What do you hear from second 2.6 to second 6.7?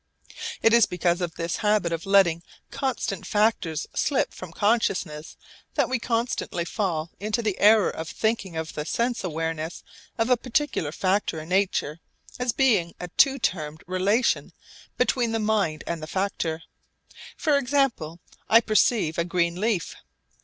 constant factors slip from consciousness that we constantly